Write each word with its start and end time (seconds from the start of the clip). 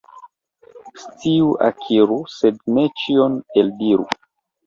Scion 1.09 1.51
akiru, 1.67 2.17
sed 2.37 2.57
ne 2.77 2.85
ĉion 3.01 3.35
eldiru. 3.63 4.09